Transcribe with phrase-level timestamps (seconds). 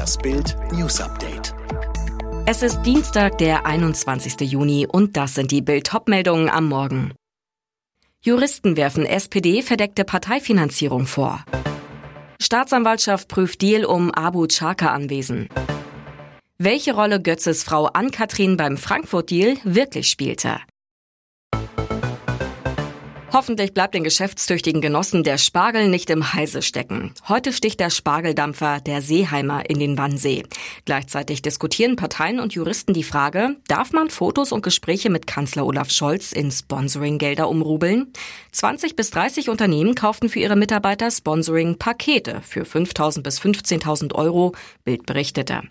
[0.00, 1.54] Das Bild News Update.
[2.46, 4.50] Es ist Dienstag, der 21.
[4.50, 7.12] Juni und das sind die Bild-Top-Meldungen am Morgen.
[8.22, 11.44] Juristen werfen SPD verdeckte Parteifinanzierung vor.
[12.40, 15.50] Staatsanwaltschaft prüft Deal um Abu Chaka-Anwesen.
[16.56, 20.60] Welche Rolle Götzes Frau Ann-Kathrin beim Frankfurt-Deal wirklich spielte.
[23.32, 27.14] Hoffentlich bleibt den geschäftstüchtigen Genossen der Spargel nicht im Heise stecken.
[27.28, 30.42] Heute sticht der Spargeldampfer der Seeheimer in den Wannsee.
[30.84, 35.92] Gleichzeitig diskutieren Parteien und Juristen die Frage, darf man Fotos und Gespräche mit Kanzler Olaf
[35.92, 38.12] Scholz in Sponsoring-Gelder umrubeln?
[38.50, 45.06] 20 bis 30 Unternehmen kauften für ihre Mitarbeiter Sponsoring-Pakete für 5.000 bis 15.000 Euro, Bild
[45.06, 45.62] berichtete.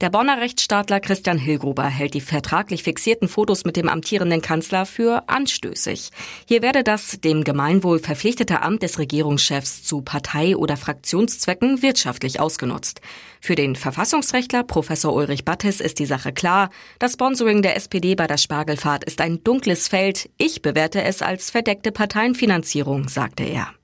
[0.00, 5.28] Der Bonner Rechtsstaatler Christian Hillgruber hält die vertraglich fixierten Fotos mit dem amtierenden Kanzler für
[5.28, 6.10] anstößig.
[6.48, 12.40] Hier werde das das dem Gemeinwohl verpflichtete Amt des Regierungschefs zu Partei- oder Fraktionszwecken wirtschaftlich
[12.40, 13.00] ausgenutzt.
[13.40, 16.70] Für den Verfassungsrechtler Professor Ulrich Battes ist die Sache klar.
[16.98, 20.30] Das Sponsoring der SPD bei der Spargelfahrt ist ein dunkles Feld.
[20.38, 23.74] Ich bewerte es als verdeckte Parteienfinanzierung, sagte er.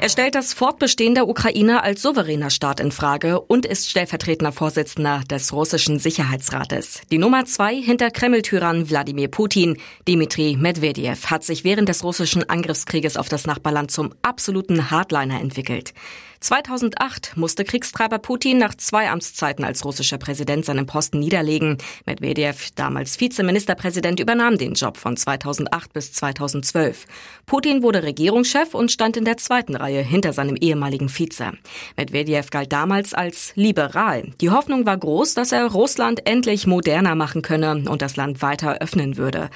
[0.00, 5.22] Er stellt das Fortbestehen der Ukraine als souveräner Staat in Frage und ist stellvertretender Vorsitzender
[5.28, 7.00] des russischen Sicherheitsrates.
[7.10, 9.76] Die Nummer zwei hinter Kreml-Tyrann Wladimir Putin,
[10.06, 15.92] Dmitri Medvedev, hat sich während des russischen Angriffskrieges auf das Nachbarland zum absoluten Hardliner entwickelt.
[16.40, 21.78] 2008 musste Kriegstreiber Putin nach zwei Amtszeiten als russischer Präsident seinen Posten niederlegen.
[22.06, 27.06] Medvedev, damals Vizeministerpräsident, übernahm den Job von 2008 bis 2012.
[27.46, 31.52] Putin wurde Regierungschef und stand in der zweiten Reihe hinter seinem ehemaligen Vize.
[31.96, 34.30] Medvedev galt damals als liberal.
[34.40, 38.78] Die Hoffnung war groß, dass er Russland endlich moderner machen könne und das Land weiter
[38.80, 39.50] öffnen würde.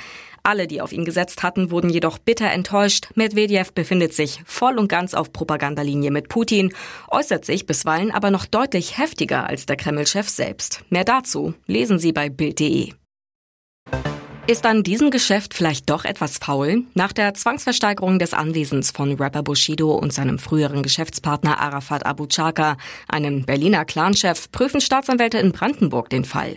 [0.45, 3.09] Alle, die auf ihn gesetzt hatten, wurden jedoch bitter enttäuscht.
[3.15, 6.73] Medvedev befindet sich voll und ganz auf Propagandalinie mit Putin,
[7.11, 10.83] äußert sich bisweilen aber noch deutlich heftiger als der Kreml-Chef selbst.
[10.91, 12.93] Mehr dazu lesen Sie bei Bild.de.
[14.49, 16.83] Ist an diesem Geschäft vielleicht doch etwas faul?
[16.95, 22.77] Nach der Zwangsversteigerung des Anwesens von Rapper Bushido und seinem früheren Geschäftspartner Arafat Abu Chaka,
[23.07, 26.57] einem Berliner Clanchef, prüfen Staatsanwälte in Brandenburg den Fall.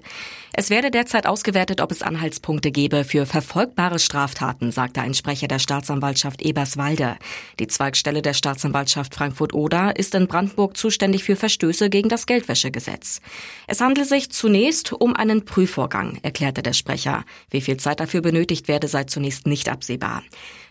[0.57, 5.59] Es werde derzeit ausgewertet, ob es Anhaltspunkte gebe für verfolgbare Straftaten, sagte ein Sprecher der
[5.59, 7.17] Staatsanwaltschaft Eberswalde.
[7.59, 13.19] Die Zweigstelle der Staatsanwaltschaft Frankfurt-Oder ist in Brandenburg zuständig für Verstöße gegen das Geldwäschegesetz.
[13.67, 17.25] Es handle sich zunächst um einen Prüfvorgang, erklärte der Sprecher.
[17.49, 20.23] Wie viel Zeit dafür benötigt werde, sei zunächst nicht absehbar.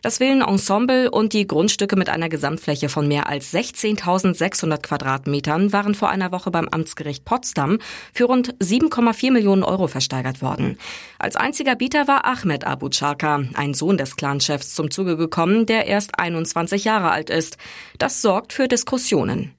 [0.05, 6.11] Das Villenensemble und die Grundstücke mit einer Gesamtfläche von mehr als 16.600 Quadratmetern waren vor
[6.11, 7.79] einer Woche beim Amtsgericht Potsdam
[8.13, 10.77] für rund 7,4 Millionen Euro versteigert worden.
[11.19, 15.87] Als einziger Bieter war Ahmed Abu Chaka, ein Sohn des Clanchefs, zum Zuge gekommen, der
[15.87, 17.57] erst 21 Jahre alt ist.
[17.97, 19.55] Das sorgt für Diskussionen.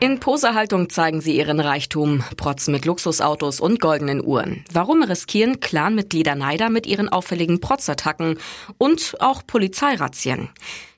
[0.00, 4.64] In Posehaltung zeigen sie ihren Reichtum, protzen mit Luxusautos und goldenen Uhren.
[4.72, 8.38] Warum riskieren Clanmitglieder Neider mit ihren auffälligen Protzattacken
[8.76, 10.50] und auch Polizeirazzien?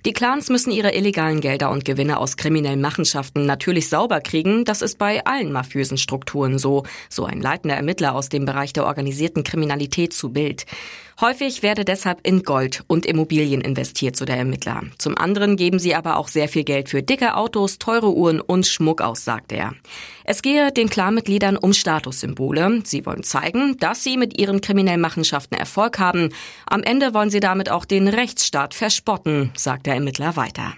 [0.05, 4.65] Die Clans müssen ihre illegalen Gelder und Gewinne aus kriminellen Machenschaften natürlich sauber kriegen.
[4.65, 6.85] Das ist bei allen mafiösen Strukturen so.
[7.09, 10.67] So ein leitender Ermittler aus dem Bereich der organisierten Kriminalität zu Bild.
[11.19, 14.83] Häufig werde deshalb in Gold und Immobilien investiert, so der Ermittler.
[14.99, 18.67] Zum anderen geben sie aber auch sehr viel Geld für dicke Autos, teure Uhren und
[18.67, 19.73] Schmuck aus, sagt er.
[20.29, 22.81] Es gehe den Clanmitgliedern um Statussymbole.
[22.83, 26.31] Sie wollen zeigen, dass sie mit ihren kriminellen Machenschaften Erfolg haben.
[26.67, 30.75] Am Ende wollen sie damit auch den Rechtsstaat verspotten, sagt der Ermittler weiter.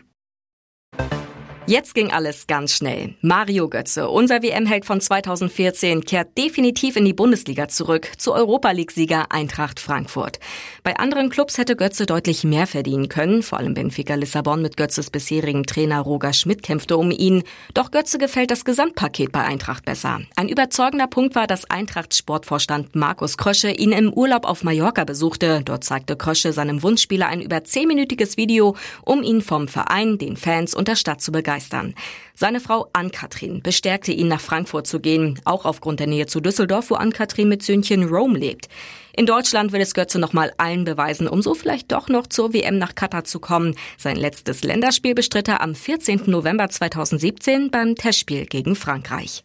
[1.69, 3.15] Jetzt ging alles ganz schnell.
[3.21, 9.31] Mario Götze, unser WM-Held von 2014, kehrt definitiv in die Bundesliga zurück, zu Europa League-Sieger
[9.33, 10.41] Eintracht Frankfurt.
[10.83, 15.11] Bei anderen Clubs hätte Götze deutlich mehr verdienen können, vor allem Benfica Lissabon mit Götzes
[15.11, 17.43] bisherigen Trainer Roger Schmidt kämpfte um ihn.
[17.75, 20.23] Doch Götze gefällt das Gesamtpaket bei Eintracht besser.
[20.37, 25.61] Ein überzeugender Punkt war, dass Eintrachts Sportvorstand Markus Krösche ihn im Urlaub auf Mallorca besuchte.
[25.67, 28.75] Dort zeigte Krösche seinem Wunschspieler ein über zehnminütiges Video,
[29.05, 31.95] um ihn vom Verein, den Fans und der Stadt zu begeistern begeistern.
[32.35, 36.91] Seine Frau Ann-Kathrin bestärkte ihn, nach Frankfurt zu gehen, auch aufgrund der Nähe zu Düsseldorf,
[36.91, 38.69] wo Ann-Kathrin mit Söhnchen Rome lebt.
[39.17, 42.79] In Deutschland will es Götze nochmal allen beweisen, um so vielleicht doch noch zur WM
[42.79, 43.75] nach Katar zu kommen.
[43.97, 46.23] Sein letztes Länderspiel bestritt er am 14.
[46.27, 49.43] November 2017 beim Testspiel gegen Frankreich.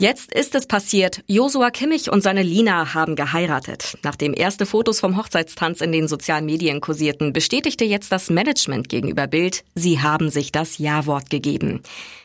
[0.00, 1.22] Jetzt ist es passiert.
[1.26, 3.98] Josua Kimmich und seine Lina haben geheiratet.
[4.02, 9.26] Nachdem erste Fotos vom Hochzeitstanz in den sozialen Medien kursierten, bestätigte jetzt das Management gegenüber
[9.26, 11.82] Bild, sie haben sich das Ja-Wort gegeben.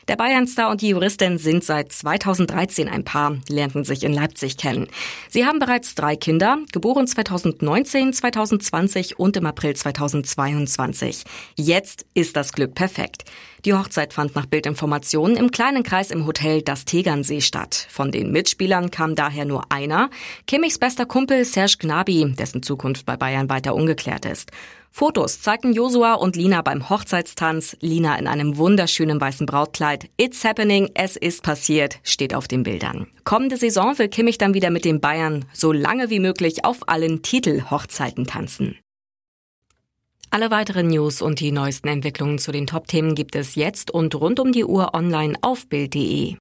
[0.08, 4.86] Der Bayernstar und die Juristin sind seit 2013 ein Paar, lernten sich in Leipzig kennen.
[5.28, 11.24] Sie haben bereits drei Kinder, geboren 2019, 2020 und im April 2022.
[11.56, 13.24] Jetzt ist das Glück perfekt.
[13.64, 17.65] Die Hochzeit fand nach Bildinformationen im kleinen Kreis im Hotel Das Tegernsee statt.
[17.74, 20.10] Von den Mitspielern kam daher nur einer,
[20.46, 24.52] Kimmichs bester Kumpel Serge Gnabry, dessen Zukunft bei Bayern weiter ungeklärt ist.
[24.90, 30.08] Fotos zeigten Josua und Lina beim Hochzeitstanz, Lina in einem wunderschönen weißen Brautkleid.
[30.16, 33.06] It's happening, es ist passiert, steht auf den Bildern.
[33.24, 37.20] Kommende Saison will Kimmich dann wieder mit den Bayern so lange wie möglich auf allen
[37.22, 38.78] Titelhochzeiten tanzen.
[40.30, 44.40] Alle weiteren News und die neuesten Entwicklungen zu den Top-Themen gibt es jetzt und rund
[44.40, 46.36] um die Uhr online auf Bild.de.